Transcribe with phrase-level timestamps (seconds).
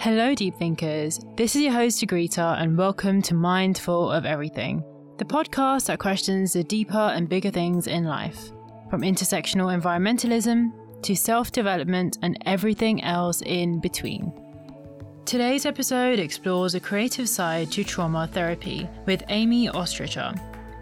[0.00, 1.20] Hello, deep thinkers.
[1.36, 4.82] This is your host, Agrita, and welcome to Mindful of Everything,
[5.18, 8.50] the podcast that questions the deeper and bigger things in life,
[8.88, 14.32] from intersectional environmentalism to self development and everything else in between.
[15.26, 20.34] Today's episode explores a creative side to trauma therapy with Amy Oestreicher.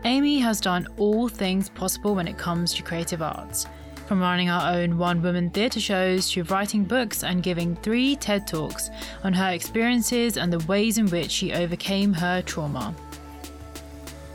[0.05, 3.67] Amy has done all things possible when it comes to creative arts
[4.09, 8.47] from running our own one woman theatre shows to writing books and giving three TED
[8.47, 8.89] Talks
[9.23, 12.95] on her experiences and the ways in which she overcame her trauma.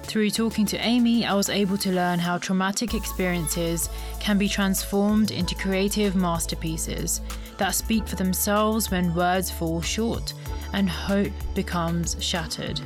[0.03, 5.31] Through talking to Amy, I was able to learn how traumatic experiences can be transformed
[5.31, 7.21] into creative masterpieces
[7.57, 10.35] that speak for themselves when words fall short
[10.73, 12.79] and hope becomes shattered.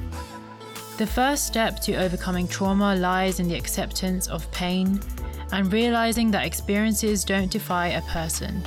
[0.98, 5.02] The first step to overcoming trauma lies in the acceptance of pain,
[5.52, 8.62] and realizing that experiences don't define a person.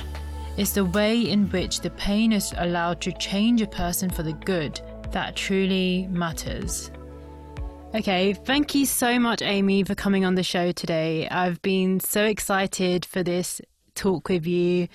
[0.57, 4.33] It's the way in which the pain is allowed to change a person for the
[4.33, 4.81] good
[5.11, 6.91] that truly matters.
[7.93, 11.27] Okay, thank you so much, Amy, for coming on the show today.
[11.29, 13.59] I've been so excited for this
[13.95, 14.87] talk with you.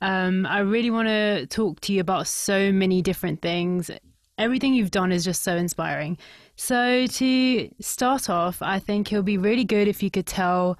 [0.00, 3.90] Um, I really want to talk to you about so many different things.
[4.38, 6.16] Everything you've done is just so inspiring.
[6.56, 10.78] So, to start off, I think it'll be really good if you could tell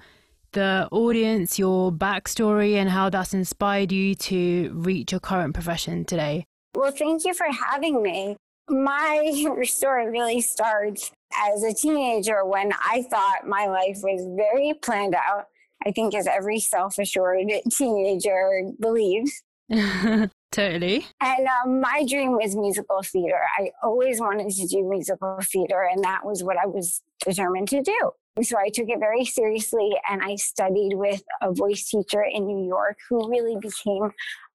[0.51, 6.45] the audience, your backstory, and how that's inspired you to reach your current profession today.
[6.75, 8.37] Well, thank you for having me.
[8.69, 15.15] My story really starts as a teenager when I thought my life was very planned
[15.15, 15.45] out.
[15.85, 19.41] I think, as every self assured teenager believes.
[20.51, 21.05] totally.
[21.21, 23.39] And um, my dream was musical theater.
[23.57, 27.81] I always wanted to do musical theater, and that was what I was determined to
[27.81, 28.11] do.
[28.41, 32.67] So I took it very seriously and I studied with a voice teacher in New
[32.67, 34.11] York who really became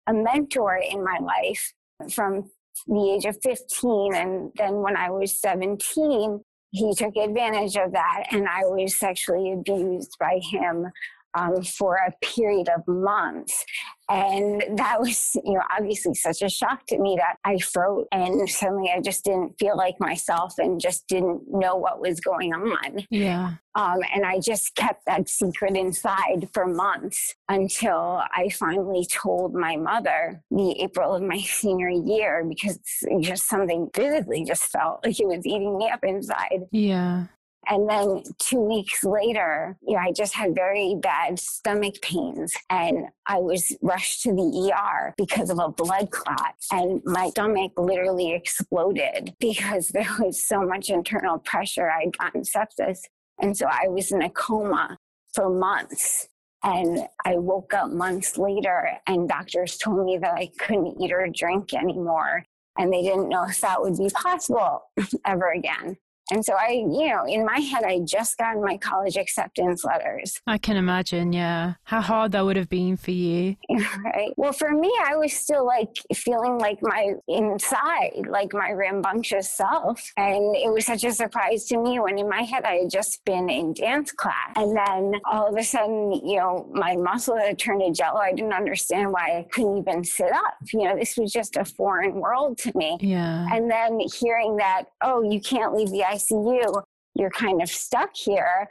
[0.06, 1.72] a mentor in my life
[2.10, 2.50] from
[2.86, 4.14] the age of 15.
[4.14, 6.40] And then when I was 17,
[6.70, 10.90] he took advantage of that and I was sexually abused by him
[11.34, 13.64] um, for a period of months.
[14.10, 18.48] And that was, you know, obviously such a shock to me that I froze and
[18.48, 23.06] suddenly I just didn't feel like myself and just didn't know what was going on.
[23.10, 23.54] Yeah.
[23.74, 29.76] Um, and I just kept that secret inside for months until I finally told my
[29.76, 32.78] mother the April of my senior year because
[33.20, 36.66] just something vividly just felt like it was eating me up inside.
[36.70, 37.26] Yeah.
[37.68, 43.06] And then two weeks later, you know, I just had very bad stomach pains and
[43.26, 46.54] I was rushed to the ER because of a blood clot.
[46.70, 51.90] And my stomach literally exploded because there was so much internal pressure.
[51.90, 53.00] I'd gotten sepsis.
[53.40, 54.98] And so I was in a coma
[55.34, 56.28] for months.
[56.62, 61.28] And I woke up months later, and doctors told me that I couldn't eat or
[61.28, 62.46] drink anymore.
[62.78, 64.80] And they didn't know if that would be possible
[65.26, 65.98] ever again.
[66.30, 70.40] And so I, you know, in my head, I just got my college acceptance letters.
[70.46, 71.74] I can imagine, yeah.
[71.84, 73.56] How hard that would have been for you.
[74.04, 74.32] right.
[74.36, 80.12] Well, for me, I was still like feeling like my inside, like my rambunctious self.
[80.16, 83.24] And it was such a surprise to me when in my head, I had just
[83.24, 84.52] been in dance class.
[84.56, 88.20] And then all of a sudden, you know, my muscle had turned to jello.
[88.20, 90.54] I didn't understand why I couldn't even sit up.
[90.72, 92.96] You know, this was just a foreign world to me.
[93.00, 93.46] Yeah.
[93.52, 96.82] And then hearing that, oh, you can't leave the ICU,
[97.14, 98.68] you're kind of stuck here.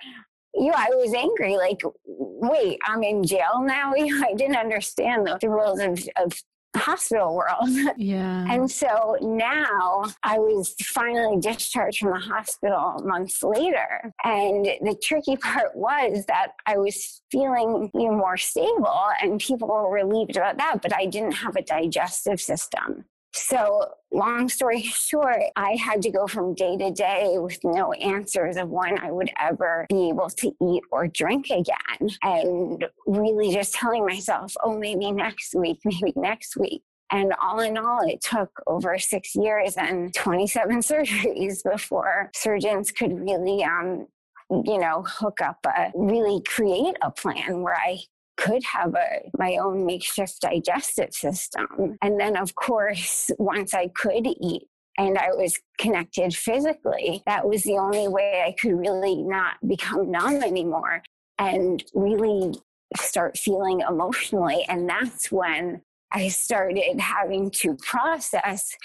[0.54, 3.94] You I was angry, like, wait, I'm in jail now?
[3.98, 6.34] You I didn't understand the, the rules of, of
[6.76, 7.70] hospital world.
[7.98, 8.46] Yeah.
[8.50, 14.14] And so now I was finally discharged from the hospital months later.
[14.24, 19.68] And the tricky part was that I was feeling you know, more stable and people
[19.68, 23.06] were relieved about that, but I didn't have a digestive system.
[23.34, 28.58] So, long story short, I had to go from day to day with no answers
[28.58, 32.10] of when I would ever be able to eat or drink again.
[32.22, 36.84] And really just telling myself, oh, maybe next week, maybe next week.
[37.12, 43.20] And all in all, it took over six years and 27 surgeries before surgeons could
[43.20, 44.08] really um,
[44.50, 48.00] you know, hook up a really create a plan where I
[48.38, 51.98] could have a, my own makeshift digestive system.
[52.02, 57.64] And then, of course, once I could eat and I was connected physically, that was
[57.64, 61.02] the only way I could really not become numb anymore
[61.40, 62.54] and really
[62.98, 64.66] start feeling emotionally.
[64.70, 65.82] And that's when
[66.12, 68.76] I started having to process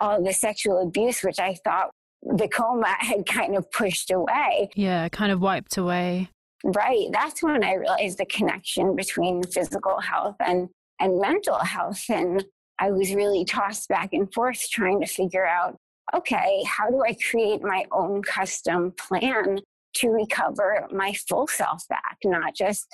[0.00, 1.90] all the sexual abuse, which I thought
[2.22, 4.70] the coma had kind of pushed away.
[4.74, 6.28] Yeah, kind of wiped away.
[6.64, 7.08] Right.
[7.12, 12.02] That's when I realized the connection between physical health and, and mental health.
[12.08, 12.42] And
[12.78, 15.76] I was really tossed back and forth trying to figure out
[16.14, 19.58] okay, how do I create my own custom plan
[19.94, 22.86] to recover my full self back, not just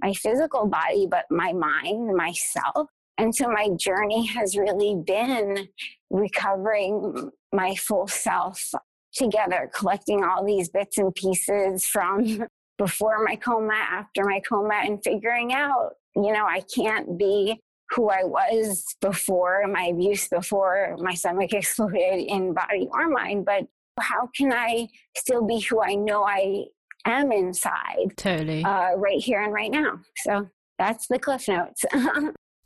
[0.00, 2.88] my physical body, but my mind, myself.
[3.18, 5.68] And so my journey has really been
[6.10, 8.72] recovering my full self
[9.12, 12.46] together, collecting all these bits and pieces from
[12.78, 18.10] before my coma, after my coma, and figuring out, you know, I can't be who
[18.10, 23.66] I was before my abuse, before my stomach exploded in body or mind, but
[23.98, 26.64] how can I still be who I know I
[27.06, 28.16] am inside?
[28.16, 28.64] Totally.
[28.64, 30.00] Uh, right here and right now.
[30.18, 30.48] So
[30.78, 31.84] that's the cliff notes.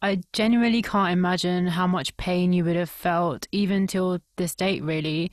[0.03, 4.83] I genuinely can't imagine how much pain you would have felt even till this date,
[4.83, 5.31] really.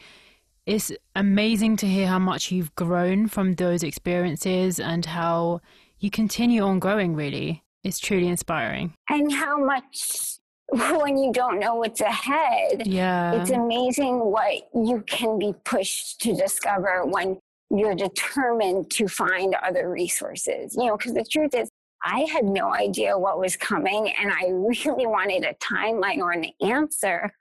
[0.67, 5.61] It's amazing to hear how much you've grown from those experiences and how
[5.99, 7.63] you continue on growing, really.
[7.85, 8.93] It's truly inspiring.
[9.07, 12.85] And how much when you don't know what's ahead.
[12.85, 13.41] Yeah.
[13.41, 17.39] It's amazing what you can be pushed to discover when
[17.69, 20.75] you're determined to find other resources.
[20.75, 21.69] You know, because the truth is,
[22.03, 26.47] I had no idea what was coming, and I really wanted a timeline or an
[26.61, 27.31] answer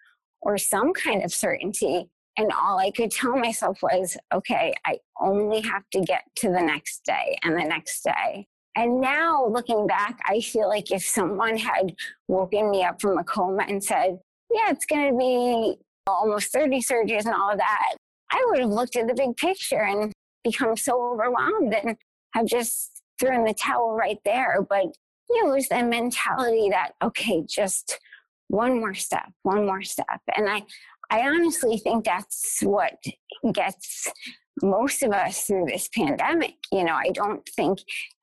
[0.42, 2.08] or some kind of certainty.
[2.38, 6.60] And all I could tell myself was, okay, I only have to get to the
[6.60, 8.46] next day and the next day.
[8.76, 11.94] And now looking back, I feel like if someone had
[12.28, 14.18] woken me up from a coma and said,
[14.52, 17.94] yeah, it's going to be almost 30 surgeries and all of that,
[18.30, 20.12] I would have looked at the big picture and
[20.44, 21.96] become so overwhelmed and
[22.34, 24.64] have just thrown the towel right there.
[24.68, 24.86] But
[25.28, 27.98] you know, it was the mentality that, okay, just
[28.48, 30.20] one more step, one more step.
[30.36, 30.62] And I,
[31.10, 32.94] I honestly think that's what
[33.52, 34.10] gets
[34.62, 36.54] most of us through this pandemic.
[36.72, 37.80] You know, I don't think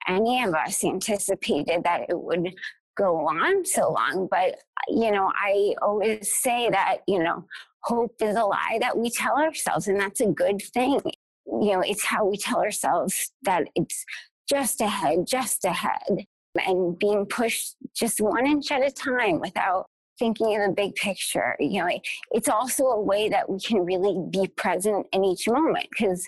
[0.07, 2.53] any of us anticipated that it would
[2.97, 4.27] go on so long.
[4.29, 7.45] But, you know, I always say that, you know,
[7.83, 10.99] hope is a lie that we tell ourselves, and that's a good thing.
[11.45, 14.05] You know, it's how we tell ourselves that it's
[14.49, 16.25] just ahead, just ahead,
[16.55, 19.87] and being pushed just one inch at a time without
[20.19, 21.55] thinking of the big picture.
[21.59, 21.99] You know,
[22.31, 26.27] it's also a way that we can really be present in each moment because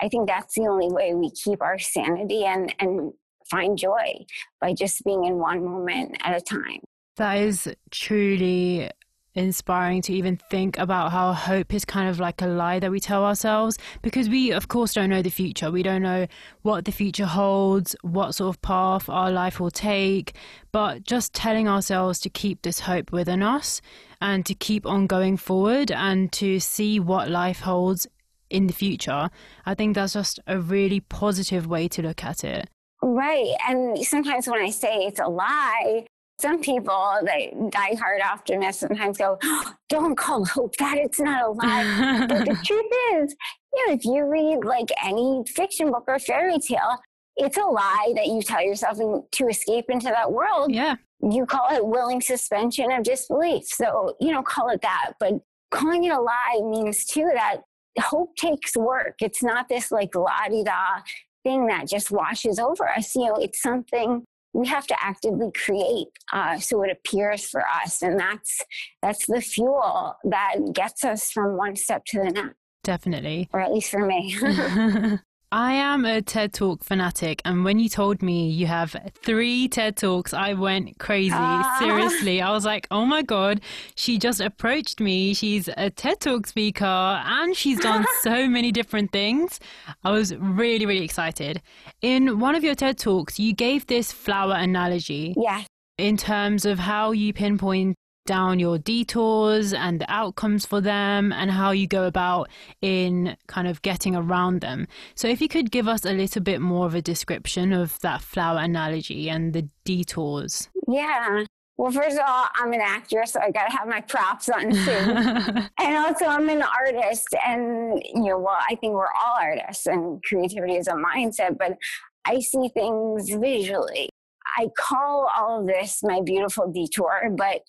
[0.00, 3.12] I think that's the only way we keep our sanity and, and
[3.50, 4.24] find joy
[4.60, 6.80] by just being in one moment at a time.
[7.16, 8.90] That is truly
[9.36, 12.98] inspiring to even think about how hope is kind of like a lie that we
[12.98, 15.70] tell ourselves because we of course don't know the future.
[15.70, 16.26] We don't know
[16.62, 20.34] what the future holds what sort of path our life will take.
[20.72, 23.80] But just telling ourselves to keep this hope within us
[24.20, 28.06] and to keep on going forward and to see what life holds
[28.48, 29.28] in the future
[29.66, 32.68] i think that's just a really positive way to look at it.
[33.02, 33.54] Right.
[33.68, 36.06] And sometimes when I say it's a lie,
[36.38, 41.50] some people, they die-hard optimists, sometimes go, oh, "Don't call hope that it's not a
[41.50, 43.34] lie." but the truth is,
[43.72, 46.98] you know, if you read like any fiction book or fairy tale,
[47.36, 50.72] it's a lie that you tell yourself to escape into that world.
[50.72, 53.64] Yeah, you call it willing suspension of disbelief.
[53.66, 55.12] So you know, call it that.
[55.18, 55.34] But
[55.70, 57.62] calling it a lie means too that
[58.00, 59.16] hope takes work.
[59.22, 61.00] It's not this like la di da
[61.44, 63.14] thing that just washes over us.
[63.14, 64.24] You know, it's something
[64.56, 68.62] we have to actively create uh, so it appears for us and that's
[69.02, 72.54] that's the fuel that gets us from one step to the next.
[72.82, 73.48] Definitely.
[73.52, 74.34] Or at least for me
[75.52, 79.96] I am a TED Talk fanatic, and when you told me you have three TED
[79.96, 81.30] Talks, I went crazy.
[81.32, 81.76] Ah.
[81.78, 83.60] Seriously, I was like, oh my God,
[83.94, 85.34] she just approached me.
[85.34, 89.60] She's a TED Talk speaker, and she's done so many different things.
[90.02, 91.62] I was really, really excited.
[92.02, 95.32] In one of your TED Talks, you gave this flower analogy.
[95.36, 95.62] Yeah.
[95.96, 97.96] In terms of how you pinpoint
[98.26, 102.48] down your detours and the outcomes for them and how you go about
[102.82, 104.86] in kind of getting around them.
[105.14, 108.20] So, if you could give us a little bit more of a description of that
[108.20, 110.68] flower analogy and the detours.
[110.88, 111.44] Yeah.
[111.78, 114.70] Well, first of all, I'm an actress, so I got to have my props on
[114.70, 115.68] too.
[115.78, 117.34] and also, I'm an artist.
[117.46, 121.76] And, you know, well, I think we're all artists, and creativity is a mindset, but
[122.24, 124.08] I see things visually.
[124.56, 127.60] I call all of this my beautiful detour, but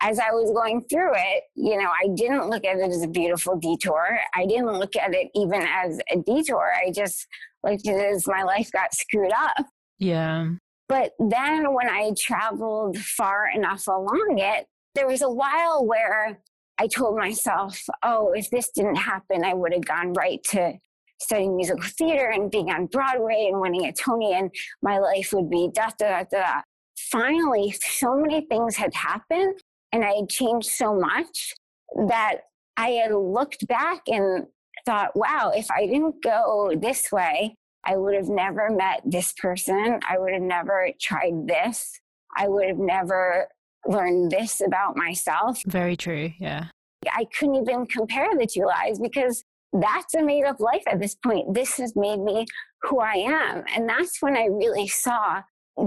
[0.00, 3.08] as I was going through it, you know, I didn't look at it as a
[3.08, 4.20] beautiful detour.
[4.34, 6.72] I didn't look at it even as a detour.
[6.74, 7.26] I just
[7.64, 9.66] looked at it as my life got screwed up.
[9.98, 10.50] Yeah.
[10.88, 16.38] But then when I traveled far enough along it, there was a while where
[16.78, 20.74] I told myself, oh, if this didn't happen, I would have gone right to
[21.20, 24.50] studying musical theater and being on Broadway and winning a Tony, and
[24.82, 26.62] my life would be da da da da.
[27.10, 29.60] Finally, so many things had happened
[29.92, 31.54] and I had changed so much
[32.08, 32.38] that
[32.76, 34.46] I had looked back and
[34.86, 37.54] thought, wow, if I didn't go this way,
[37.84, 40.00] I would have never met this person.
[40.08, 41.98] I would have never tried this.
[42.36, 43.48] I would have never
[43.86, 45.62] learned this about myself.
[45.66, 46.32] Very true.
[46.38, 46.66] Yeah.
[47.10, 51.14] I couldn't even compare the two lives because that's a made up life at this
[51.14, 51.54] point.
[51.54, 52.46] This has made me
[52.82, 53.64] who I am.
[53.74, 55.42] And that's when I really saw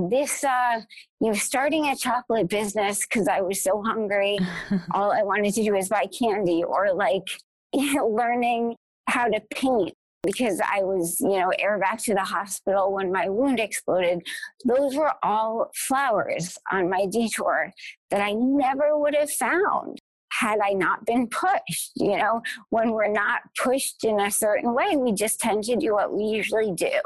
[0.09, 0.81] this, uh,
[1.19, 4.39] you know, starting a chocolate business because I was so hungry.
[4.93, 7.27] all I wanted to do was buy candy or like
[7.73, 8.75] you know, learning
[9.07, 9.93] how to paint
[10.23, 14.21] because I was, you know, air back to the hospital when my wound exploded.
[14.65, 17.71] Those were all flowers on my detour
[18.11, 19.97] that I never would have found
[20.31, 21.91] had I not been pushed.
[21.95, 25.93] You know, when we're not pushed in a certain way, we just tend to do
[25.93, 27.01] what we usually do.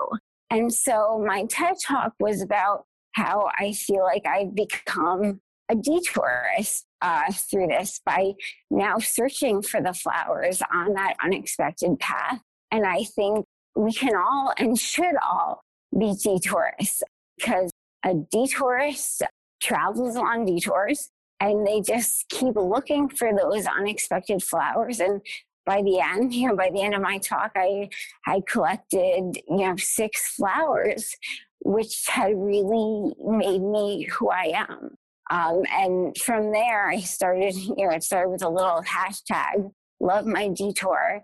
[0.49, 6.85] And so my TED talk was about how I feel like I've become a detourist
[7.01, 8.33] uh, through this by
[8.69, 12.39] now searching for the flowers on that unexpected path.
[12.71, 15.63] And I think we can all and should all
[15.97, 17.03] be detourists
[17.37, 17.71] because
[18.03, 19.23] a detourist
[19.61, 21.09] travels on detours
[21.39, 25.21] and they just keep looking for those unexpected flowers and
[25.65, 27.89] by the end you know by the end of my talk i
[28.27, 31.15] i collected you know six flowers
[31.61, 34.95] which had really made me who i am.
[35.31, 40.25] Um, and from there i started you know it started with a little hashtag love
[40.25, 41.23] my detour.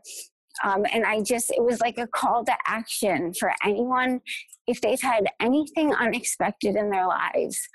[0.64, 4.22] Um, and i just it was like a call to action for anyone
[4.68, 7.68] if they've had anything unexpected in their lives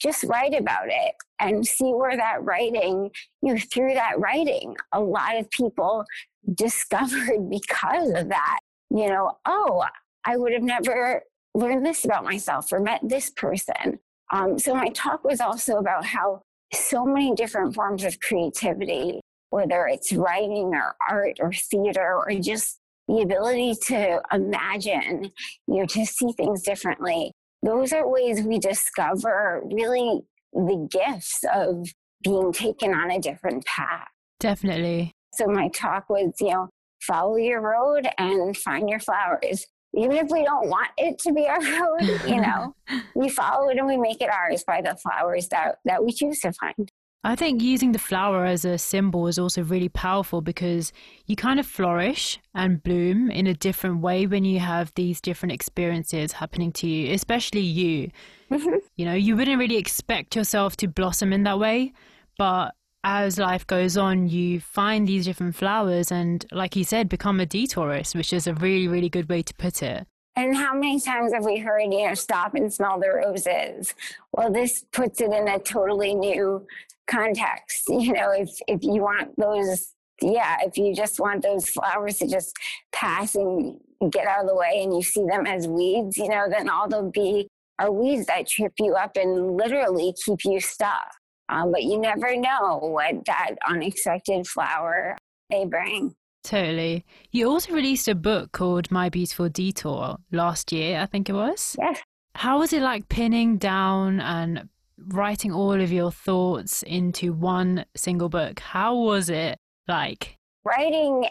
[0.00, 3.10] just write about it and see where that writing,
[3.42, 6.04] you know, through that writing, a lot of people
[6.54, 8.58] discovered because of that,
[8.90, 9.84] you know, oh,
[10.24, 11.22] I would have never
[11.54, 13.98] learned this about myself or met this person.
[14.32, 16.42] Um, so my talk was also about how
[16.72, 22.78] so many different forms of creativity, whether it's writing or art or theater or just
[23.08, 25.32] the ability to imagine,
[25.66, 31.86] you know, to see things differently, those are ways we discover really the gifts of
[32.22, 34.08] being taken on a different path.
[34.38, 35.12] Definitely.
[35.34, 36.68] So my talk was, you know,
[37.02, 39.66] follow your road and find your flowers.
[39.94, 42.74] Even if we don't want it to be our road, you know,
[43.14, 46.40] we follow it and we make it ours by the flowers that, that we choose
[46.40, 46.90] to find.
[47.22, 50.90] I think using the flower as a symbol is also really powerful because
[51.26, 55.52] you kind of flourish and bloom in a different way when you have these different
[55.52, 58.10] experiences happening to you, especially you.
[58.50, 58.76] Mm-hmm.
[58.96, 61.92] You know, you wouldn't really expect yourself to blossom in that way,
[62.38, 62.74] but
[63.04, 67.44] as life goes on, you find these different flowers and, like you said, become a
[67.44, 70.06] detourist, which is a really, really good way to put it.
[70.36, 73.94] And how many times have we heard, you know, stop and smell the roses?
[74.32, 76.66] Well, this puts it in a totally new
[77.10, 77.84] context.
[77.88, 82.26] You know, if if you want those, yeah, if you just want those flowers to
[82.26, 82.56] just
[82.92, 83.78] pass and
[84.10, 86.88] get out of the way, and you see them as weeds, you know, then all
[86.88, 87.48] they'll be
[87.78, 91.10] are weeds that trip you up and literally keep you stuck.
[91.48, 95.16] Um, but you never know what that unexpected flower
[95.50, 96.14] may bring.
[96.44, 97.04] Totally.
[97.32, 101.76] You also released a book called My Beautiful Detour last year, I think it was.
[101.78, 102.00] Yes.
[102.34, 104.68] How was it like pinning down and
[105.08, 108.60] writing all of your thoughts into one single book.
[108.60, 110.36] How was it like?
[110.64, 111.26] Writing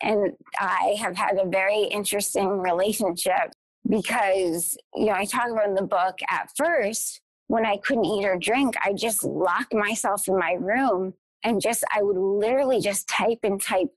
[0.00, 3.52] and I have had a very interesting relationship
[3.88, 8.26] because, you know, I talk about in the book at first when I couldn't eat
[8.26, 13.08] or drink, I just locked myself in my room and just, I would literally just
[13.08, 13.88] type and type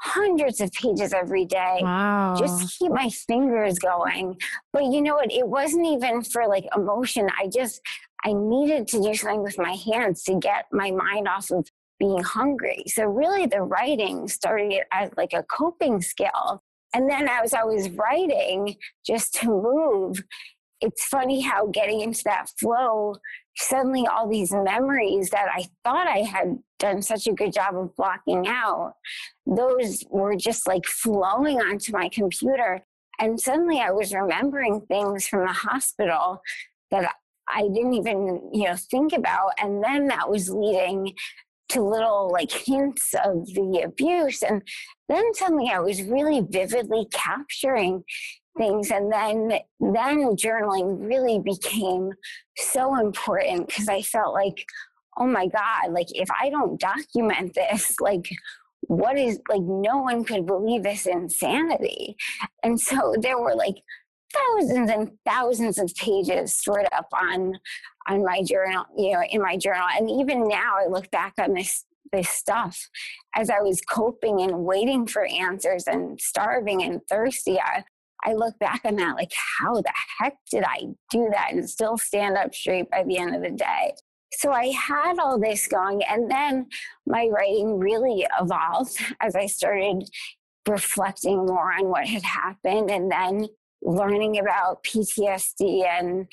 [0.00, 1.78] hundreds of pages every day.
[1.80, 2.34] Wow.
[2.38, 4.36] Just keep my fingers going.
[4.72, 5.32] But you know what?
[5.32, 7.28] It wasn't even for like emotion.
[7.38, 7.80] I just,
[8.24, 11.68] I needed to do something with my hands to get my mind off of
[11.98, 12.84] being hungry.
[12.88, 16.62] So really the writing started as like a coping skill.
[16.94, 20.22] And then as I was writing just to move,
[20.80, 23.16] it's funny how getting into that flow,
[23.56, 27.96] suddenly all these memories that I thought I had done such a good job of
[27.96, 28.94] blocking out,
[29.46, 32.84] those were just like flowing onto my computer.
[33.18, 36.42] And suddenly I was remembering things from the hospital
[36.90, 37.14] that
[37.48, 39.52] I didn't even, you know, think about.
[39.62, 41.14] And then that was leading
[41.68, 44.42] to little like hints of the abuse.
[44.42, 44.62] And
[45.08, 48.04] then suddenly I was really vividly capturing
[48.56, 48.90] things.
[48.90, 49.48] And then,
[49.80, 52.10] then journaling really became
[52.56, 54.64] so important because I felt like,
[55.18, 58.28] oh my God, like if I don't document this, like
[58.82, 62.16] what is like no one could believe this insanity.
[62.62, 63.76] And so there were like
[64.36, 67.54] thousands and thousands of pages stored up on
[68.08, 69.86] on my journal, you know, in my journal.
[69.98, 72.88] And even now I look back on this this stuff
[73.34, 77.58] as I was coping and waiting for answers and starving and thirsty.
[77.60, 77.84] I,
[78.24, 81.98] I look back on that like, how the heck did I do that and still
[81.98, 83.94] stand up straight by the end of the day?
[84.32, 86.66] So I had all this going, and then
[87.06, 90.08] my writing really evolved as I started
[90.68, 93.46] reflecting more on what had happened and then
[93.86, 96.26] learning about PTSD and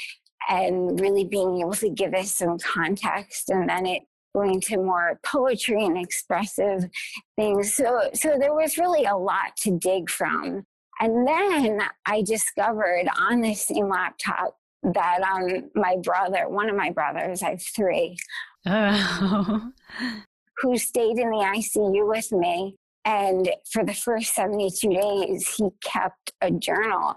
[0.50, 4.03] and really being able to give it some context and then it
[4.36, 6.89] going to more poetry and expressive
[7.38, 7.74] things.
[7.74, 10.65] So so there was really a lot to dig from.
[11.00, 16.89] And then i discovered on the same laptop that um my brother one of my
[16.91, 18.17] brothers i have three
[18.65, 19.72] oh.
[20.57, 26.31] who stayed in the icu with me and for the first 72 days he kept
[26.41, 27.15] a journal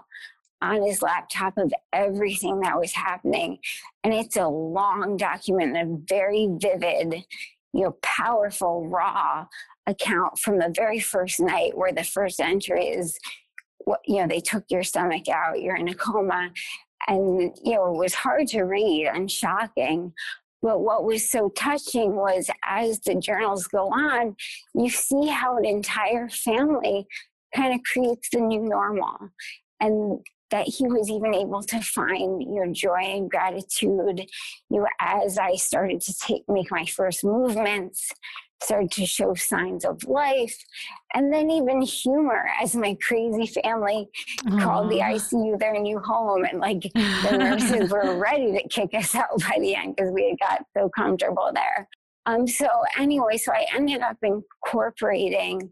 [0.61, 3.59] on his laptop of everything that was happening.
[4.03, 7.25] And it's a long document, a very vivid,
[7.73, 9.45] you know, powerful, raw
[9.85, 13.17] account from the very first night where the first entry is
[13.85, 16.51] what you know, they took your stomach out, you're in a coma.
[17.07, 20.13] And you know, it was hard to read and shocking.
[20.61, 24.35] But what was so touching was as the journals go on,
[24.73, 27.07] you see how an entire family
[27.55, 29.29] kind of creates the new normal.
[29.79, 34.25] And that he was even able to find your joy and gratitude
[34.69, 38.11] you know, as i started to take make my first movements
[38.61, 40.57] started to show signs of life
[41.13, 44.09] and then even humor as my crazy family
[44.45, 44.61] Aww.
[44.61, 49.15] called the icu their new home and like the nurses were ready to kick us
[49.15, 51.87] out by the end because we had got so comfortable there
[52.25, 55.71] um, so anyway so i ended up incorporating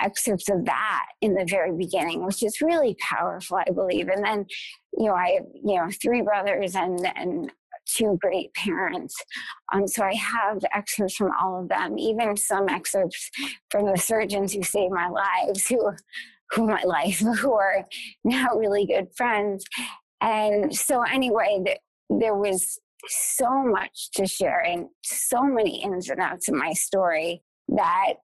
[0.00, 4.08] excerpts of that in the very beginning, which is really powerful, I believe.
[4.08, 4.46] And then,
[4.92, 7.50] you know, I have, you know, three brothers and, and
[7.86, 9.16] two great parents.
[9.72, 13.30] Um, so I have excerpts from all of them, even some excerpts
[13.70, 15.92] from the surgeons who saved my lives, who,
[16.50, 17.86] who my life, who are
[18.24, 19.64] now really good friends.
[20.20, 21.78] And so anyway, the,
[22.18, 27.42] there was so much to share and so many ins and outs of my story
[27.68, 28.14] that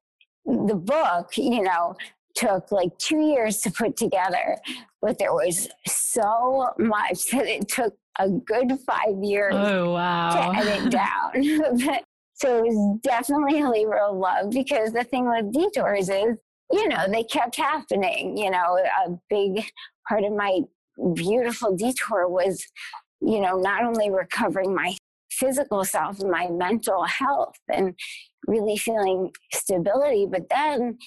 [0.45, 1.95] the book, you know,
[2.35, 4.57] took like two years to put together,
[5.01, 10.53] but there was so much that it took a good five years oh, wow.
[10.53, 12.01] to edit down.
[12.35, 16.37] so it was definitely a labor of love because the thing with detours is,
[16.71, 18.37] you know, they kept happening.
[18.37, 19.65] You know, a big
[20.09, 20.61] part of my
[21.15, 22.65] beautiful detour was,
[23.21, 24.97] you know, not only recovering my
[25.31, 27.95] physical self and my mental health and
[28.47, 30.99] really feeling stability, but then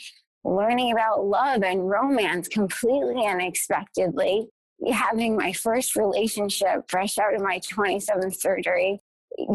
[0.46, 4.48] learning about love and romance completely unexpectedly,
[4.92, 9.02] having my first relationship fresh out of my 27th surgery,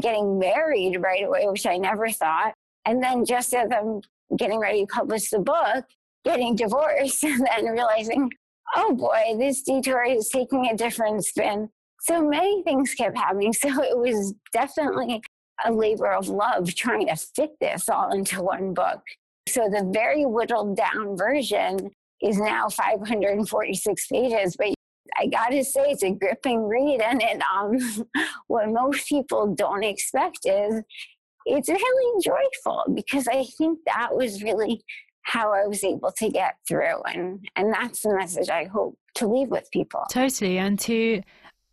[0.00, 2.54] getting married right away, which I never thought.
[2.84, 4.00] And then just as I'm
[4.36, 5.84] getting ready to publish the book,
[6.24, 8.28] getting divorced and then realizing,
[8.74, 11.68] oh boy, this detour is taking a different spin.
[12.00, 13.52] So many things kept happening.
[13.60, 15.22] So it was definitely
[15.64, 19.02] a labor of love trying to fit this all into one book.
[19.48, 21.90] So the very whittled down version
[22.22, 24.74] is now 546 pages, but
[25.18, 27.00] I gotta say it's a gripping read.
[27.00, 28.06] And it, um,
[28.46, 30.82] what most people don't expect is
[31.46, 34.82] it's really joyful because I think that was really
[35.22, 37.02] how I was able to get through.
[37.02, 40.04] And, and that's the message I hope to leave with people.
[40.10, 40.58] Totally.
[40.58, 41.22] And to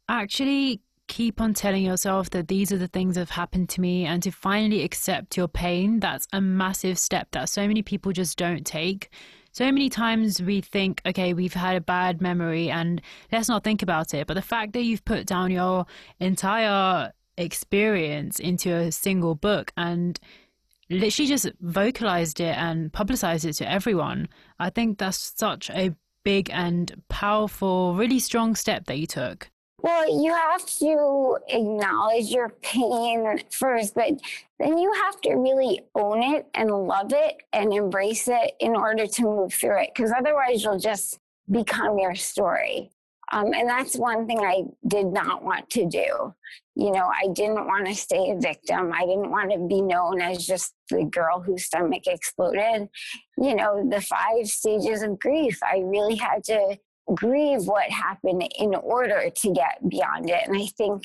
[0.10, 4.06] actually keep on telling yourself that these are the things that have happened to me
[4.06, 8.38] and to finally accept your pain, that's a massive step that so many people just
[8.38, 9.10] don't take.
[9.52, 13.82] So many times we think, okay, we've had a bad memory and let's not think
[13.82, 14.28] about it.
[14.28, 15.86] But the fact that you've put down your
[16.20, 20.20] entire experience into a single book and
[20.90, 24.28] literally just vocalized it and publicized it to everyone,
[24.60, 29.50] I think that's such a big and powerful, really strong step that you took.
[29.84, 34.20] Well, you have to acknowledge your pain first, but
[34.60, 39.06] then you have to really own it and love it and embrace it in order
[39.06, 39.92] to move through it.
[39.94, 42.92] Because otherwise, you'll just become your story.
[43.32, 46.34] Um, and that's one thing I did not want to do.
[46.76, 48.94] You know, I didn't want to stay a victim.
[48.94, 52.88] I didn't want to be known as just the girl whose stomach exploded.
[53.38, 56.78] You know, the five stages of grief, I really had to
[57.14, 60.48] grieve what happened in order to get beyond it.
[60.48, 61.04] And I think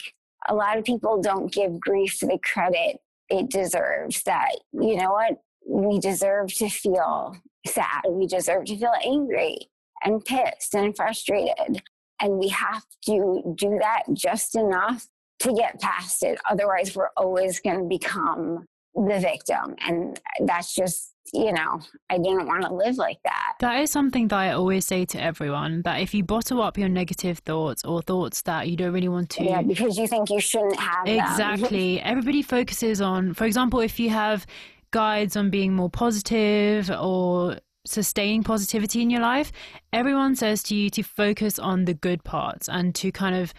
[0.49, 5.41] a lot of people don't give grief the credit it deserves that, you know what,
[5.67, 7.37] we deserve to feel
[7.67, 8.03] sad.
[8.09, 9.71] We deserve to feel angry
[10.05, 11.83] and pissed and frustrated.
[12.21, 15.07] And we have to do that just enough
[15.41, 16.39] to get past it.
[16.49, 19.77] Otherwise, we're always going to become the victim.
[19.81, 23.55] And that's just, you know, I didn't want to live like that.
[23.61, 26.91] That is something that I always say to everyone that if you bottle up your
[26.91, 29.45] negative thoughts or thoughts that you don't really want to.
[29.45, 32.01] Yeah, because you think you shouldn't have Exactly.
[32.01, 34.47] Everybody focuses on, for example, if you have
[34.91, 39.53] guides on being more positive or sustaining positivity in your life,
[39.93, 43.55] everyone says to you to focus on the good parts and to kind of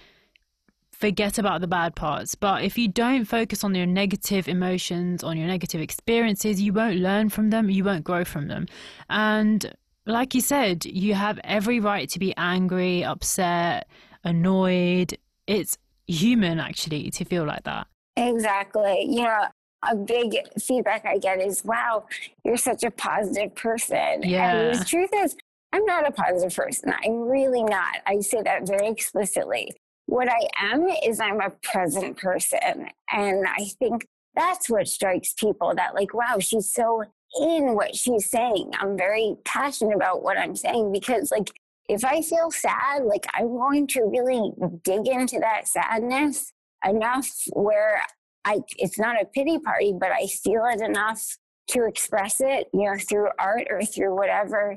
[1.03, 2.33] forget about the bad parts.
[2.33, 6.95] But if you don't focus on your negative emotions, on your negative experiences, you won't
[6.95, 8.67] learn from them, you won't grow from them.
[9.09, 13.89] And like you said, you have every right to be angry, upset,
[14.23, 15.17] annoyed.
[15.45, 17.87] It's human actually to feel like that.
[18.15, 19.05] Exactly.
[19.09, 19.47] You know,
[19.91, 22.05] a big feedback I get is, wow,
[22.45, 24.23] you're such a positive person.
[24.23, 24.55] Yeah.
[24.55, 25.35] And the truth is,
[25.73, 26.93] I'm not a positive person.
[27.03, 27.95] I'm really not.
[28.05, 29.75] I say that very explicitly.
[30.05, 32.89] What I am is I'm a present person.
[33.11, 37.03] And I think that's what strikes people that, like, wow, she's so
[37.39, 38.71] in what she's saying.
[38.79, 41.51] I'm very passionate about what I'm saying because, like,
[41.89, 44.51] if I feel sad, like, I'm going to really
[44.83, 46.53] dig into that sadness
[46.85, 48.03] enough where
[48.45, 51.37] I, it's not a pity party, but I feel it enough
[51.69, 54.75] to express it, you know, through art or through whatever,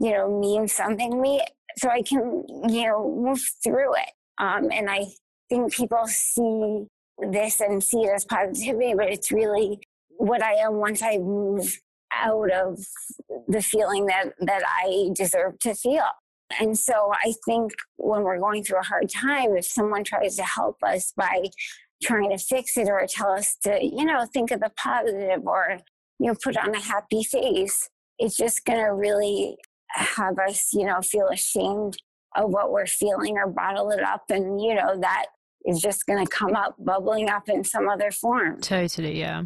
[0.00, 1.40] you know, means something to me.
[1.76, 4.10] So I can, you know, move through it.
[4.38, 5.06] Um, and I
[5.48, 6.86] think people see
[7.30, 9.78] this and see it as positivity, but it's really
[10.16, 11.78] what I am once I move
[12.12, 12.78] out of
[13.48, 16.06] the feeling that, that I deserve to feel.
[16.60, 20.44] And so I think when we're going through a hard time, if someone tries to
[20.44, 21.46] help us by
[22.02, 25.78] trying to fix it or tell us to, you know, think of the positive or,
[26.18, 29.56] you know, put on a happy face, it's just going to really
[29.88, 31.96] have us, you know, feel ashamed
[32.34, 34.24] of what we're feeling or bottle it up.
[34.30, 35.26] And, you know, that
[35.64, 38.60] is just going to come up, bubbling up in some other form.
[38.60, 39.44] Totally, yeah.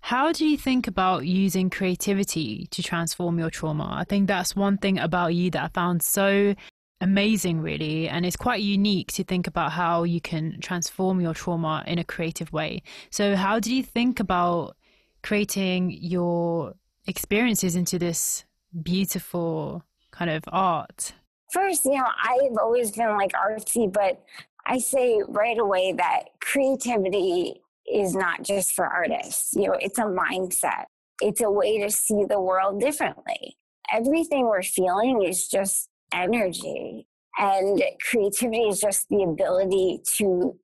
[0.00, 3.88] How do you think about using creativity to transform your trauma?
[3.92, 6.54] I think that's one thing about you that I found so
[7.00, 8.08] amazing, really.
[8.08, 12.04] And it's quite unique to think about how you can transform your trauma in a
[12.04, 12.82] creative way.
[13.10, 14.76] So, how do you think about
[15.22, 16.74] creating your
[17.06, 18.44] experiences into this
[18.82, 21.12] beautiful kind of art?
[21.52, 24.22] First, you know, I've always been like artsy, but
[24.66, 29.54] I say right away that creativity is not just for artists.
[29.54, 30.84] You know, it's a mindset.
[31.22, 33.56] It's a way to see the world differently.
[33.92, 37.06] Everything we're feeling is just energy.
[37.38, 40.58] And creativity is just the ability to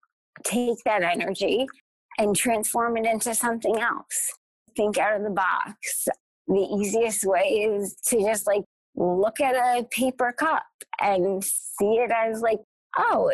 [0.44, 1.66] take that energy
[2.18, 4.34] and transform it into something else.
[4.76, 6.08] Think out of the box.
[6.46, 8.64] The easiest way is to just like
[8.96, 10.64] look at a paper cup
[11.00, 12.60] and see it as like,
[12.96, 13.32] oh,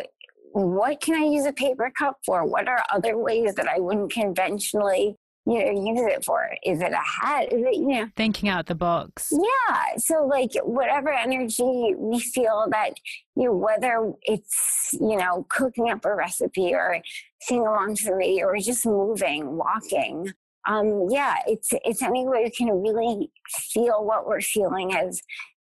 [0.53, 2.45] what can I use a paper cup for?
[2.45, 6.49] What are other ways that I wouldn't conventionally you know use it for?
[6.63, 7.51] Is it a hat?
[7.51, 8.09] Is it you know?
[8.15, 9.97] Thinking out the box yeah.
[9.97, 12.93] So like whatever energy we feel that
[13.35, 17.01] you know whether it's you know cooking up a recipe or
[17.41, 20.31] singing along to the radio or just moving walking
[20.67, 23.31] um yeah it's it's any way we can really
[23.73, 25.19] feel what we're feeling as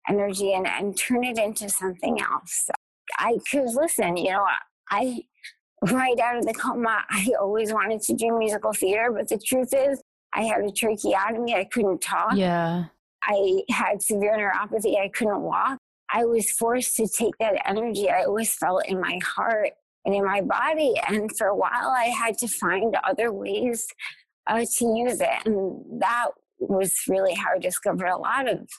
[0.10, 2.70] energy and and turn it into something else
[3.20, 4.46] i because listen you know
[4.92, 5.22] i
[5.92, 9.74] right out of the coma, I always wanted to do musical theater, but the truth
[9.74, 10.02] is,
[10.34, 11.56] I had a tracheotomy.
[11.56, 12.34] I couldn't talk.
[12.36, 12.86] Yeah.
[13.24, 15.00] I had severe neuropathy.
[15.00, 15.78] I couldn't walk.
[16.12, 19.72] I was forced to take that energy I always felt in my heart
[20.06, 20.94] and in my body.
[21.08, 23.88] And for a while, I had to find other ways
[24.48, 25.46] uh, to use it.
[25.46, 26.28] And that
[26.60, 28.70] was really how I discovered a lot of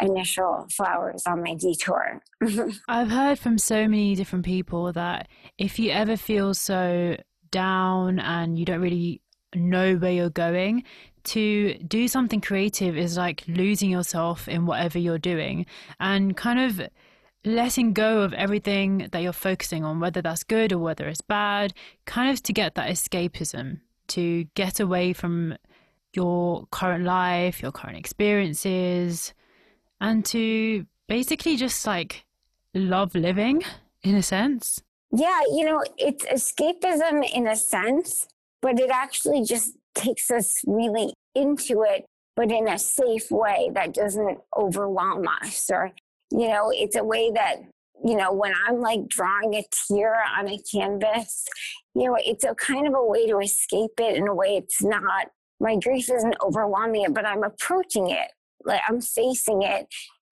[0.00, 2.20] initial flowers on my detour.
[2.88, 7.16] I've heard from so many different people that if you ever feel so
[7.50, 9.20] down and you don't really
[9.54, 10.84] know where you're going,
[11.22, 15.66] to do something creative is like losing yourself in whatever you're doing
[15.98, 16.88] and kind of
[17.44, 21.72] letting go of everything that you're focusing on, whether that's good or whether it's bad,
[22.04, 25.56] kind of to get that escapism, to get away from
[26.14, 29.32] your current life, your current experiences,
[30.00, 32.24] and to basically just like
[32.74, 33.62] love living
[34.02, 34.82] in a sense.
[35.12, 38.28] Yeah, you know, it's escapism in a sense,
[38.62, 43.92] but it actually just takes us really into it, but in a safe way that
[43.92, 45.68] doesn't overwhelm us.
[45.70, 45.90] Or,
[46.30, 47.56] you know, it's a way that,
[48.04, 51.44] you know, when I'm like drawing a tear on a canvas,
[51.94, 54.82] you know, it's a kind of a way to escape it in a way it's
[54.82, 55.26] not,
[55.58, 58.30] my grief isn't overwhelming it, but I'm approaching it
[58.64, 59.86] like I'm facing it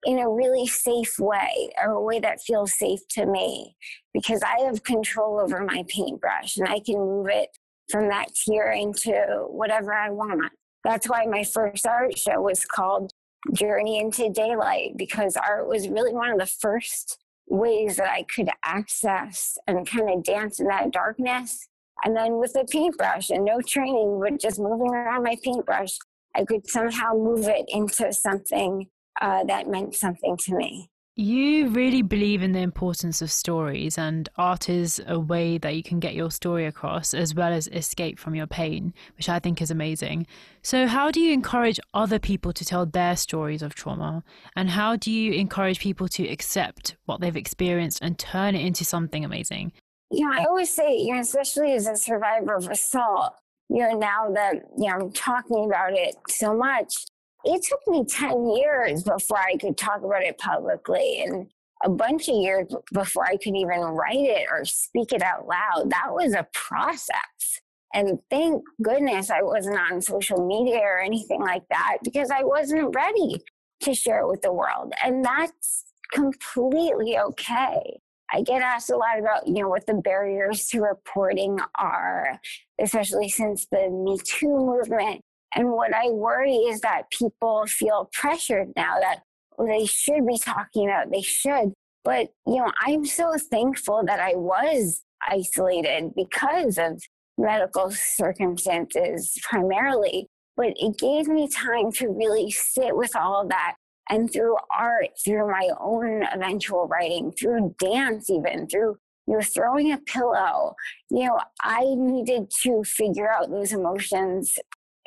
[0.05, 3.75] in a really safe way or a way that feels safe to me
[4.13, 7.49] because I have control over my paintbrush and I can move it
[7.89, 10.51] from that tear into whatever I want.
[10.83, 13.11] That's why my first art show was called
[13.53, 18.49] Journey into Daylight because art was really one of the first ways that I could
[18.63, 21.67] access and kind of dance in that darkness.
[22.05, 25.97] And then with a paintbrush and no training, but just moving around my paintbrush,
[26.35, 28.87] I could somehow move it into something
[29.21, 30.89] uh, that meant something to me.
[31.21, 35.83] You really believe in the importance of stories, and art is a way that you
[35.83, 39.61] can get your story across as well as escape from your pain, which I think
[39.61, 40.27] is amazing.
[40.61, 44.23] So, how do you encourage other people to tell their stories of trauma?
[44.55, 48.85] And how do you encourage people to accept what they've experienced and turn it into
[48.85, 49.73] something amazing?
[50.11, 53.33] Yeah, I always say, you know, especially as a survivor of assault,
[53.69, 57.05] you know, now that, you know, I'm talking about it so much,
[57.43, 59.15] it took me 10 years mm-hmm.
[59.15, 61.47] before I could talk about it publicly and
[61.83, 65.89] a bunch of years before I could even write it or speak it out loud.
[65.89, 67.61] That was a process.
[67.93, 72.93] And thank goodness I wasn't on social media or anything like that because I wasn't
[72.93, 73.41] ready
[73.81, 74.93] to share it with the world.
[75.03, 77.99] And that's completely okay.
[78.31, 82.39] I get asked a lot about, you know, what the barriers to reporting are,
[82.79, 85.21] especially since the Me Too movement
[85.55, 89.21] and what I worry is that people feel pressured now that
[89.57, 91.73] well, they should be talking about, they should.
[92.03, 97.01] But, you know, I'm so thankful that I was isolated because of
[97.37, 100.27] medical circumstances primarily.
[100.55, 103.75] But it gave me time to really sit with all that.
[104.09, 109.91] And through art, through my own eventual writing, through dance, even through you know, throwing
[109.91, 110.75] a pillow,
[111.11, 114.57] you know, I needed to figure out those emotions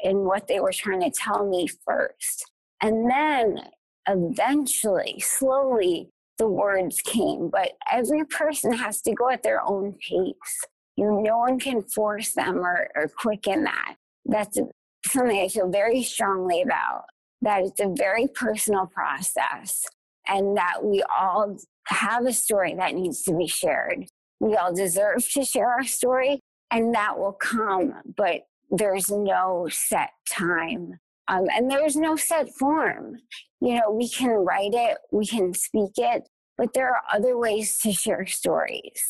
[0.05, 2.49] and what they were trying to tell me first.
[2.81, 3.63] And then
[4.09, 7.49] eventually, slowly, the words came.
[7.51, 10.67] But every person has to go at their own pace.
[10.97, 13.97] You know, no one can force them or, or quicken that.
[14.25, 14.59] That's
[15.07, 17.05] something I feel very strongly about.
[17.43, 19.85] That it's a very personal process,
[20.27, 21.57] and that we all
[21.89, 24.07] have a story that needs to be shared.
[24.41, 27.95] We all deserve to share our story, and that will come.
[28.17, 33.17] But there's no set time um, and there's no set form.
[33.61, 36.29] You know, we can write it, we can speak it,
[36.59, 39.03] but there are other ways to share stories.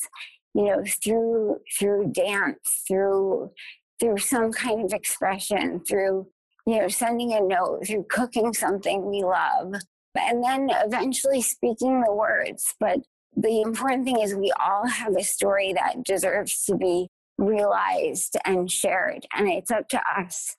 [0.54, 3.50] You know, through through dance, through
[3.98, 6.26] through some kind of expression, through
[6.66, 9.74] you know sending a note, through cooking something we love,
[10.16, 12.74] and then eventually speaking the words.
[12.78, 13.00] But
[13.36, 18.70] the important thing is we all have a story that deserves to be realized and
[18.70, 19.26] shared.
[19.36, 20.54] And it's up to us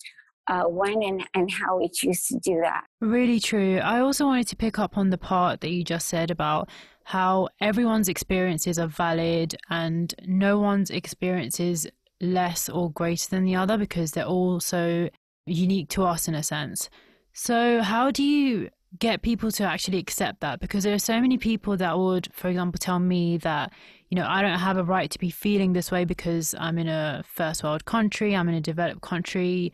[0.47, 2.83] uh, when and, and how we choose to do that.
[2.99, 3.77] Really true.
[3.77, 6.69] I also wanted to pick up on the part that you just said about
[7.05, 11.89] how everyone's experiences are valid and no one's experience is
[12.21, 15.09] less or greater than the other because they're all so
[15.45, 16.89] unique to us in a sense.
[17.33, 20.59] So, how do you get people to actually accept that?
[20.59, 23.73] Because there are so many people that would for example tell me that
[24.09, 26.87] you know i don't have a right to be feeling this way because i'm in
[26.87, 29.73] a first world country i'm in a developed country.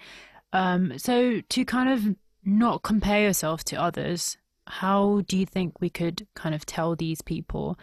[0.54, 5.90] Um, so to kind of not compare yourself to others how do you think we
[5.90, 7.78] could kind of tell these people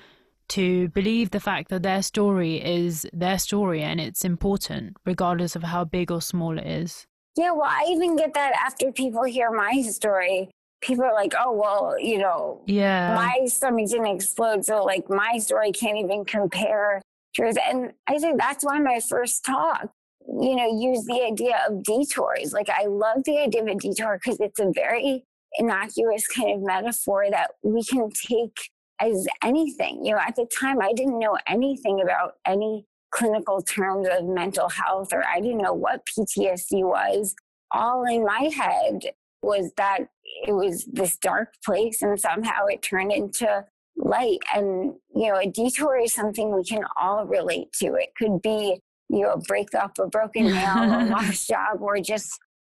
[0.48, 5.64] to believe the fact that their story is their story and it's important regardless of
[5.64, 9.50] how big or small it is yeah, well, I even get that after people hear
[9.50, 10.50] my story
[10.86, 14.64] people are like, oh, well, you know, yeah, my stomach didn't explode.
[14.64, 17.00] So, like, my story can't even compare
[17.34, 17.56] to yours.
[17.68, 19.88] And I think that's why my first talk,
[20.26, 22.52] you know, used the idea of detours.
[22.52, 25.24] Like, I love the idea of a detour because it's a very
[25.58, 28.56] innocuous kind of metaphor that we can take
[29.00, 30.04] as anything.
[30.04, 34.68] You know, at the time, I didn't know anything about any clinical terms of mental
[34.68, 37.34] health, or I didn't know what PTSD was.
[37.72, 39.98] All in my head was that
[40.46, 43.64] it was this dark place and somehow it turned into
[43.96, 44.38] light.
[44.54, 47.94] And, you know, a detour is something we can all relate to.
[47.94, 52.28] It could be, you know, a breakup, a broken nail, a lost job, or just,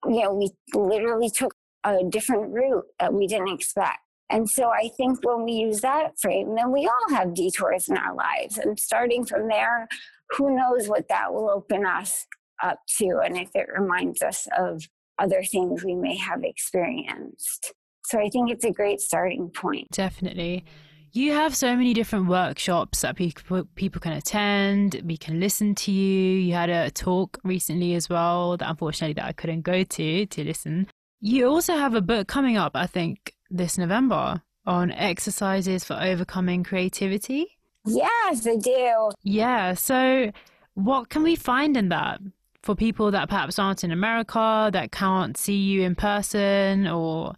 [0.05, 3.99] you know, we literally took a different route that we didn't expect.
[4.29, 7.97] And so I think when we use that frame, then we all have detours in
[7.97, 8.57] our lives.
[8.57, 9.87] And starting from there,
[10.35, 12.25] who knows what that will open us
[12.61, 14.87] up to and if it reminds us of
[15.19, 17.73] other things we may have experienced.
[18.05, 19.89] So I think it's a great starting point.
[19.91, 20.65] Definitely.
[21.11, 25.01] You have so many different workshops that people people can attend.
[25.05, 26.37] We can listen to you.
[26.37, 30.43] You had a talk recently as well that unfortunately that I couldn't go to to
[30.43, 30.87] listen.
[31.21, 34.41] You also have a book coming up, I think, this November.
[34.65, 37.57] on exercises for overcoming creativity.
[37.85, 39.11] Yes, I do.
[39.23, 39.73] Yeah.
[39.73, 40.31] So,
[40.75, 42.19] what can we find in that
[42.61, 47.33] for people that perhaps aren't in America, that can't see you in person, or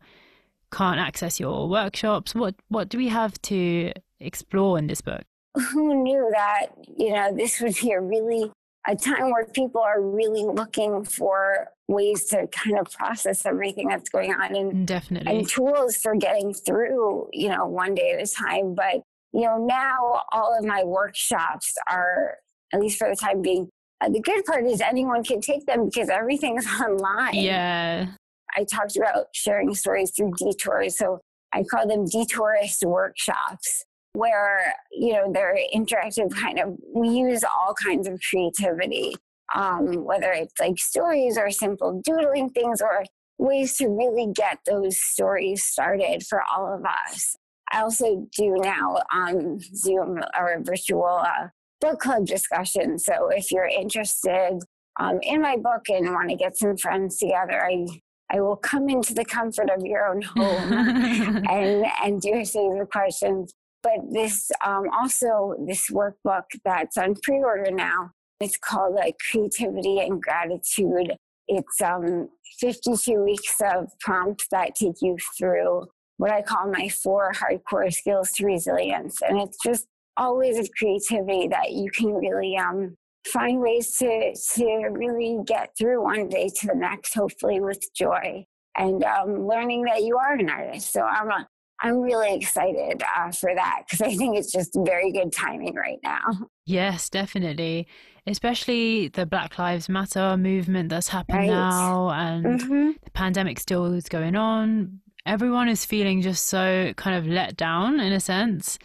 [0.72, 2.36] can't access your workshops?
[2.36, 5.24] What What do we have to explore in this book?
[5.72, 8.52] Who knew that you know this would be a really
[8.88, 14.10] a time where people are really looking for ways to kind of process everything that's
[14.10, 18.32] going on and definitely and tools for getting through you know one day at a
[18.32, 19.02] time but
[19.36, 22.38] you know now all of my workshops are
[22.74, 23.68] at least for the time being
[24.02, 27.34] uh, the good part is anyone can take them because everything's online.
[27.34, 28.08] Yeah.
[28.58, 31.20] I talked about sharing stories through detours so
[31.54, 37.74] i call them detourist workshops where you know they're interactive kind of we use all
[37.74, 39.16] kinds of creativity
[39.54, 43.04] um, whether it's like stories or simple doodling things or
[43.38, 47.36] ways to really get those stories started for all of us
[47.76, 51.48] i also do now on zoom or virtual uh,
[51.82, 54.60] book club discussion so if you're interested
[55.00, 57.86] um, in my book and want to get some friends together i
[58.28, 60.74] I will come into the comfort of your own home
[61.48, 63.54] and and do a series of questions
[63.86, 68.10] but this um, also this workbook that's on pre-order now.
[68.40, 71.16] It's called like Creativity and Gratitude.
[71.48, 75.86] It's um, 52 weeks of prompts that take you through
[76.18, 81.48] what I call my four hardcore skills to resilience, and it's just always a creativity
[81.50, 82.96] that you can really um,
[83.28, 88.46] find ways to to really get through one day to the next, hopefully with joy
[88.78, 90.92] and um, learning that you are an artist.
[90.92, 91.30] So I'm
[91.82, 96.00] I'm really excited uh, for that because I think it's just very good timing right
[96.04, 96.22] now.
[96.66, 97.88] Yes, definitely.
[98.28, 101.48] Especially the Black Lives Matter movement that's happened right.
[101.48, 102.92] now, and mm-hmm.
[103.04, 105.02] the pandemic still is going on.
[105.26, 108.78] Everyone is feeling just so kind of let down in a sense.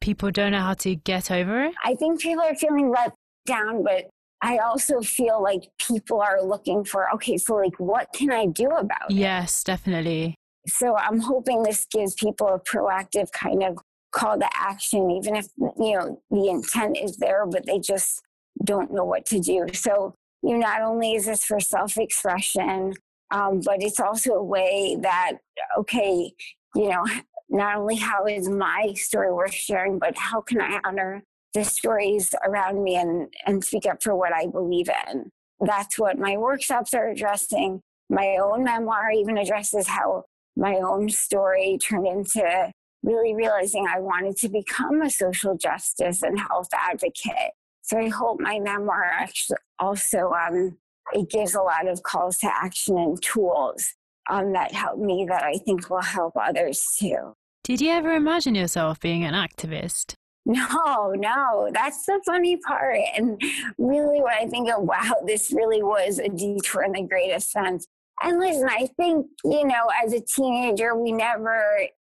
[0.00, 1.74] People don't know how to get over it.
[1.84, 3.14] I think people are feeling let
[3.46, 4.08] down, but
[4.42, 8.68] I also feel like people are looking for okay, so like, what can I do
[8.68, 9.16] about it?
[9.16, 10.34] Yes, definitely
[10.68, 13.78] so I'm hoping this gives people a proactive kind of
[14.12, 18.22] call to action, even if, you know, the intent is there, but they just
[18.64, 19.66] don't know what to do.
[19.72, 22.94] So, you know, not only is this for self expression,
[23.30, 25.32] um, but it's also a way that,
[25.78, 26.32] okay,
[26.74, 27.04] you know,
[27.48, 31.22] not only how is my story worth sharing, but how can I honor
[31.54, 35.30] the stories around me and, and speak up for what I believe in?
[35.60, 37.80] That's what my workshops are addressing.
[38.10, 40.24] My own memoir even addresses how
[40.56, 46.38] my own story turned into really realizing I wanted to become a social justice and
[46.38, 47.52] health advocate.
[47.82, 50.76] So I hope my memoir actually also um,
[51.12, 53.94] it gives a lot of calls to action and tools
[54.28, 57.34] um, that help me that I think will help others too.
[57.64, 60.14] Did you ever imagine yourself being an activist?
[60.50, 62.96] No, no, that's the funny part.
[63.14, 63.38] And
[63.76, 67.86] really, when I think of wow, this really was a detour in the greatest sense.
[68.22, 71.62] And listen, I think, you know, as a teenager, we never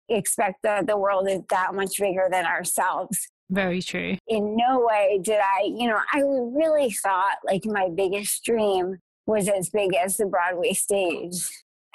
[0.10, 3.25] expect that the world is that much bigger than ourselves.
[3.49, 4.17] Very true.
[4.27, 9.47] In no way did I, you know, I really thought like my biggest dream was
[9.49, 11.47] as big as the Broadway stage.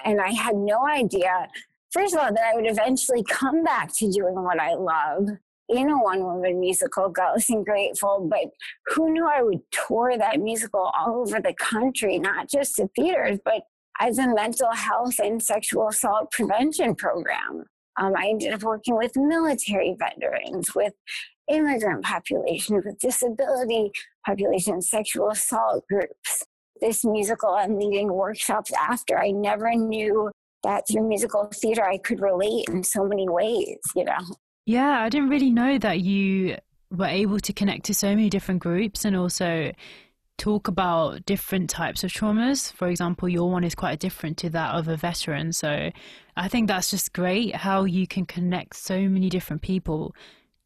[0.04, 1.48] And I had no idea,
[1.92, 5.28] first of all, that I would eventually come back to doing what I love
[5.68, 8.26] in a one woman musical, Gutless and Grateful.
[8.30, 8.52] But
[8.86, 13.38] who knew I would tour that musical all over the country, not just to theaters,
[13.44, 13.62] but
[14.00, 17.64] as a mental health and sexual assault prevention program.
[17.98, 20.94] Um, I ended up working with military veterans, with
[21.48, 23.90] immigrant populations, with disability
[24.26, 26.44] populations, sexual assault groups.
[26.80, 29.18] This musical and leading workshops after.
[29.18, 30.30] I never knew
[30.62, 34.18] that through musical theater I could relate in so many ways, you know.
[34.66, 36.56] Yeah, I didn't really know that you
[36.90, 39.72] were able to connect to so many different groups and also
[40.40, 42.72] talk about different types of traumas.
[42.72, 45.52] For example, your one is quite different to that of a veteran.
[45.52, 45.90] So
[46.36, 50.14] I think that's just great how you can connect so many different people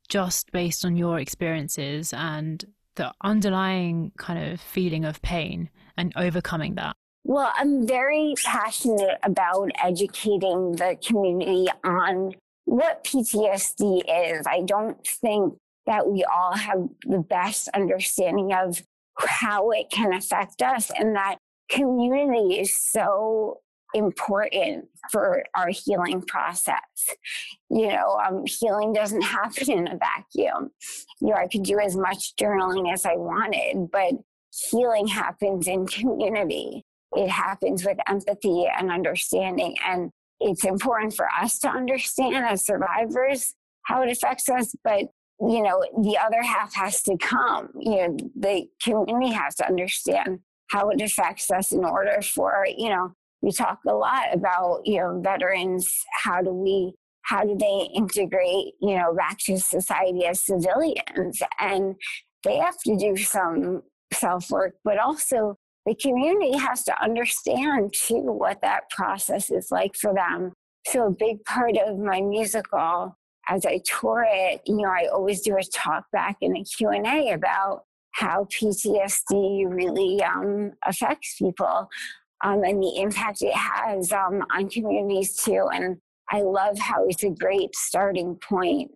[0.08, 6.76] just based on your experiences and the underlying kind of feeling of pain and overcoming
[6.76, 6.94] that.
[7.24, 12.34] Well, I'm very passionate about educating the community on
[12.66, 14.46] what PTSD is.
[14.46, 15.54] I don't think
[15.86, 18.82] that we all have the best understanding of
[19.18, 21.36] how it can affect us and that
[21.70, 23.60] community is so
[23.94, 26.78] important for our healing process.
[27.70, 30.70] You know, um, healing doesn't happen in a vacuum.
[31.20, 34.12] You know, I could do as much journaling as I wanted, but
[34.70, 36.84] healing happens in community.
[37.16, 39.76] It happens with empathy and understanding.
[39.86, 40.10] And
[40.40, 43.54] it's important for us to understand as survivors
[43.84, 45.04] how it affects us, but
[45.48, 47.68] you know, the other half has to come.
[47.78, 50.40] You know, the community has to understand
[50.70, 54.98] how it affects us in order for, you know, we talk a lot about, you
[54.98, 60.44] know, veterans, how do we how do they integrate, you know, back to society as
[60.44, 61.42] civilians?
[61.58, 61.96] And
[62.42, 63.82] they have to do some
[64.12, 69.96] self work, but also the community has to understand too what that process is like
[69.96, 70.52] for them.
[70.86, 73.16] So a big part of my musical
[73.48, 77.32] as I tour it, you know, I always do a talk back and a Q&A
[77.32, 81.88] about how PTSD really um, affects people
[82.44, 85.68] um, and the impact it has um, on communities too.
[85.72, 85.96] And
[86.30, 88.90] I love how it's a great starting point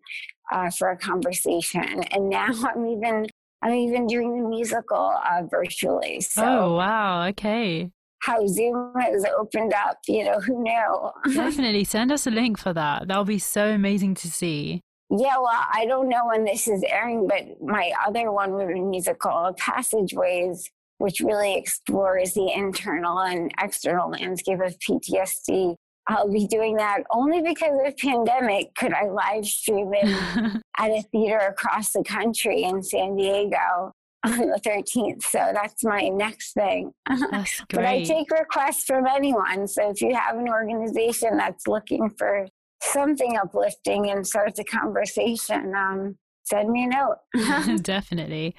[0.53, 2.05] uh, for a conversation.
[2.11, 3.27] And now I'm even
[3.61, 6.21] I'm even doing the musical uh, virtually.
[6.21, 7.27] So oh wow!
[7.29, 7.91] Okay.
[8.21, 11.11] How Zoom has opened up, you know, who knew?
[11.35, 13.09] Definitely send us a link for that.
[13.09, 14.83] That'll be so amazing to see.
[15.11, 19.55] Yeah, well, I don't know when this is airing, but my other one woman musical,
[19.57, 25.77] Passageways, which really explores the internal and external landscape of PTSD.
[26.09, 31.03] I'll be doing that only because of pandemic could I live stream it at a
[31.13, 33.93] theater across the country in San Diego
[34.25, 35.23] on the 13th.
[35.23, 36.93] So that's my next thing.
[37.31, 39.67] That's but I take requests from anyone.
[39.69, 42.47] So if you have an organization that's looking for
[42.83, 47.83] something uplifting and starts a conversation, um, send me a note.
[47.83, 48.57] Definitely.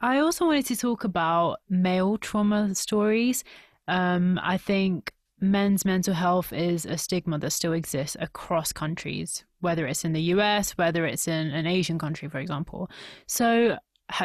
[0.00, 3.42] I also wanted to talk about male trauma stories.
[3.88, 9.86] Um, I think men's mental health is a stigma that still exists across countries, whether
[9.86, 12.90] it's in the US, whether it's in an Asian country, for example.
[13.26, 13.78] So,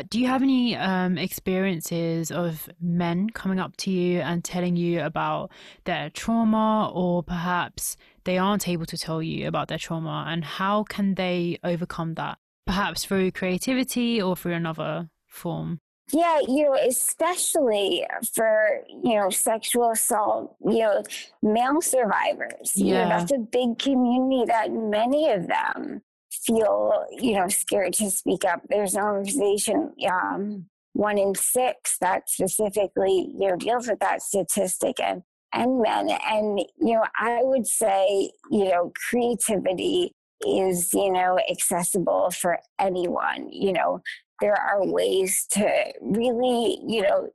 [0.10, 5.02] do you have any um, experiences of men coming up to you and telling you
[5.02, 5.52] about
[5.86, 10.84] their trauma, or perhaps they aren't able to tell you about their trauma, and how
[10.84, 12.38] can they overcome that?
[12.66, 15.80] Perhaps through creativity or through another form?
[16.12, 18.06] Yeah, you know, especially
[18.36, 21.04] for, you know, sexual assault, you know,
[21.42, 22.74] male survivors.
[22.76, 22.86] Yeah.
[22.86, 26.02] You know, that's a big community that many of them
[26.46, 28.62] feel, you know, scared to speak up.
[28.70, 35.00] There's an organization, um, one in six that specifically, you know, deals with that statistic
[35.00, 35.24] and
[35.54, 36.10] and men.
[36.10, 40.14] And, you know, I would say, you know, creativity
[40.48, 43.50] is, you know, accessible for anyone.
[43.52, 44.02] You know,
[44.40, 47.30] there are ways to really, you know,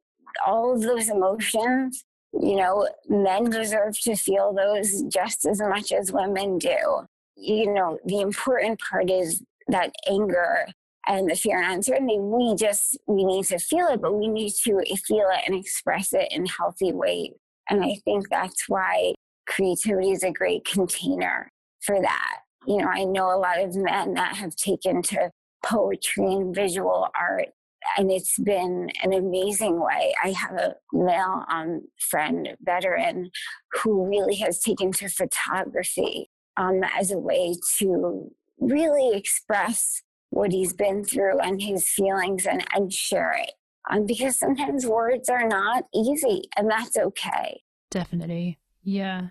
[0.47, 6.13] all of those emotions, you know, men deserve to feel those just as much as
[6.13, 7.07] women do.
[7.37, 10.67] You know, the important part is that anger
[11.07, 14.51] and the fear and uncertainty, we just, we need to feel it, but we need
[14.51, 17.33] to feel it and express it in healthy ways.
[17.69, 19.15] And I think that's why
[19.47, 22.39] creativity is a great container for that.
[22.67, 25.31] You know, I know a lot of men that have taken to
[25.65, 27.49] poetry and visual art.
[27.97, 30.13] And it's been an amazing way.
[30.23, 33.31] I have a male um, friend, veteran,
[33.73, 40.73] who really has taken to photography um, as a way to really express what he's
[40.73, 43.53] been through and his feelings and, and share it.
[43.89, 47.63] Um, because sometimes words are not easy, and that's okay.
[47.91, 48.59] Definitely.
[48.83, 49.29] Yeah.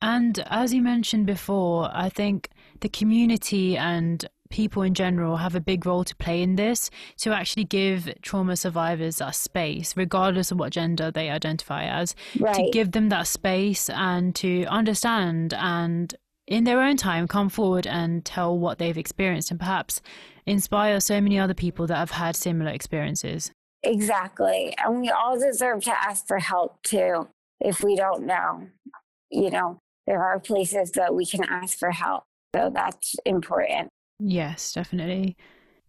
[0.00, 2.48] And as you mentioned before, I think
[2.80, 7.32] the community and people in general have a big role to play in this to
[7.32, 12.54] actually give trauma survivors that space, regardless of what gender they identify as, right.
[12.54, 16.14] to give them that space and to understand and
[16.46, 20.00] in their own time come forward and tell what they've experienced and perhaps
[20.46, 23.52] inspire so many other people that have had similar experiences.
[23.82, 24.74] Exactly.
[24.78, 27.28] And we all deserve to ask for help too
[27.60, 28.68] if we don't know.
[29.30, 32.24] You know, there are places that we can ask for help.
[32.54, 33.88] So that's important.
[34.18, 35.36] Yes, definitely.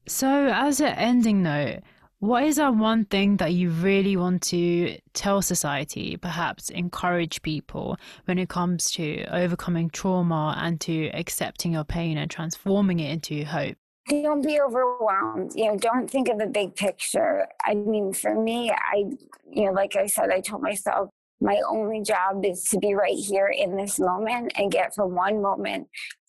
[0.07, 1.79] So, as an ending note,
[2.21, 7.97] what is that one thing that you really want to tell society, perhaps encourage people
[8.25, 13.43] when it comes to overcoming trauma and to accepting your pain and transforming it into
[13.43, 13.75] hope?
[14.07, 15.53] Don't be overwhelmed.
[15.55, 17.47] You know, don't think of the big picture.
[17.65, 19.05] I mean, for me, I,
[19.49, 21.09] you know, like I said, I told myself
[21.39, 25.41] my only job is to be right here in this moment and get from one
[25.41, 25.87] moment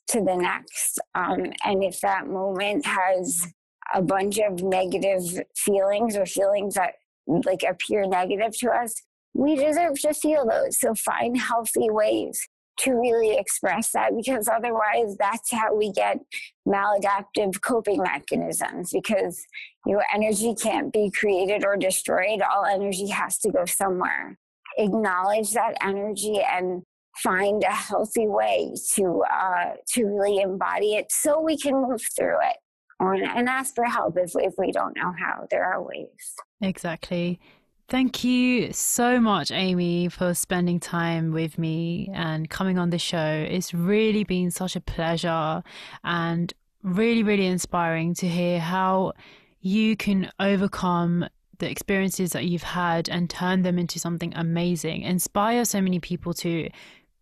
[0.09, 1.01] to the next.
[1.15, 3.47] Um, and if that moment has
[3.95, 6.95] a bunch of negative feelings or feelings that
[7.27, 9.03] like appear negative to us,
[9.35, 10.79] we deserve to feel those.
[10.79, 12.41] So find healthy ways
[12.79, 16.19] to really express that because otherwise that's how we get
[16.67, 19.45] maladaptive coping mechanisms because
[19.87, 22.41] you know energy can't be created or destroyed.
[22.43, 24.39] All energy has to go somewhere.
[24.79, 26.83] Acknowledge that energy and
[27.17, 32.39] find a healthy way to uh, to really embody it so we can move through
[32.43, 32.57] it
[33.03, 37.41] or, and ask for help if, if we don't know how there are ways exactly
[37.89, 43.47] Thank you so much, Amy, for spending time with me and coming on the show.
[43.47, 45.63] It's really been such a pleasure
[46.03, 49.13] and really, really inspiring to hear how
[49.61, 51.27] you can overcome
[51.59, 55.03] the experiences that you've had and turn them into something amazing.
[55.03, 56.71] Inspire so many people to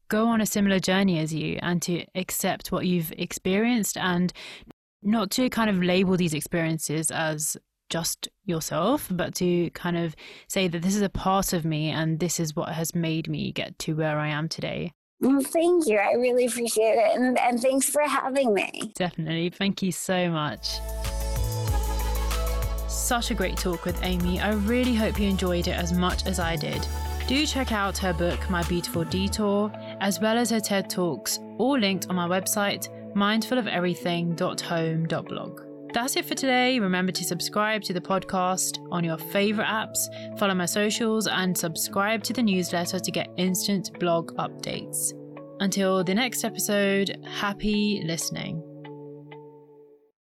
[0.09, 4.33] go on a similar journey as you and to accept what you've experienced and
[5.03, 7.57] not to kind of label these experiences as
[7.89, 10.15] just yourself, but to kind of
[10.49, 13.53] say that this is a part of me and this is what has made me
[13.53, 14.93] get to where I am today.
[15.21, 15.99] Well, thank you.
[15.99, 17.17] I really appreciate it.
[17.17, 18.93] And, and thanks for having me.
[18.95, 19.51] Definitely.
[19.51, 20.79] Thank you so much.
[22.89, 24.41] Such a great talk with Amy.
[24.41, 26.87] I really hope you enjoyed it as much as I did.
[27.27, 29.71] Do check out her book, My Beautiful Detour,
[30.01, 35.61] as well as her TED Talks, all linked on my website, mindfuloferything.home.blog.
[35.93, 36.79] That's it for today.
[36.79, 40.07] Remember to subscribe to the podcast on your favorite apps,
[40.39, 45.13] follow my socials, and subscribe to the newsletter to get instant blog updates.
[45.59, 48.63] Until the next episode, happy listening.